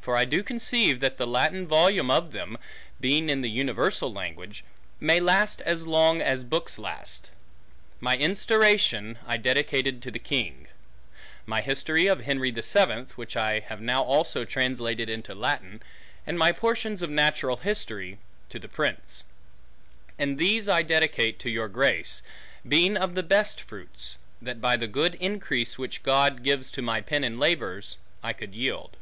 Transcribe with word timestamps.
For 0.00 0.16
I 0.16 0.24
doe 0.24 0.42
conceive, 0.42 1.00
that 1.00 1.18
the 1.18 1.26
Latine 1.26 1.66
Volume 1.66 2.10
of 2.10 2.32
them, 2.32 2.56
(being 2.98 3.28
in 3.28 3.42
the 3.42 3.50
Universall 3.50 4.10
Language) 4.10 4.64
may 5.00 5.20
last, 5.20 5.60
as 5.66 5.86
long 5.86 6.22
as 6.22 6.44
Bookes 6.44 6.78
last. 6.78 7.30
My 8.00 8.16
Instauration, 8.16 9.18
I 9.26 9.36
dedicated 9.36 10.00
to 10.00 10.10
the 10.10 10.18
King: 10.18 10.66
My 11.44 11.60
Historie 11.60 12.06
of 12.06 12.22
Henry 12.22 12.50
the 12.50 12.62
Seventh, 12.62 13.18
(which 13.18 13.36
I 13.36 13.58
have 13.60 13.82
now 13.82 14.02
also 14.02 14.46
translated 14.46 15.10
into 15.10 15.34
Latine) 15.34 15.82
and 16.26 16.38
my 16.38 16.52
Portions 16.52 17.02
of 17.02 17.10
Naturall 17.10 17.58
History, 17.58 18.16
to 18.48 18.58
the 18.58 18.66
Prince: 18.66 19.24
And 20.18 20.38
these 20.38 20.70
I 20.70 20.80
dedicate 20.80 21.38
to 21.40 21.50
your 21.50 21.68
Grace; 21.68 22.22
Being 22.66 22.96
of 22.96 23.14
the 23.14 23.22
best 23.22 23.60
Fruits, 23.60 24.16
that 24.40 24.58
by 24.58 24.74
the 24.78 24.88
good 24.88 25.18
Encrease, 25.20 25.76
which 25.76 26.02
God 26.02 26.42
gives 26.42 26.70
to 26.70 26.80
my 26.80 27.02
Pen 27.02 27.24
and 27.24 27.38
Labours, 27.38 27.98
I 28.22 28.32
could 28.32 28.54
yeeld. 28.54 28.94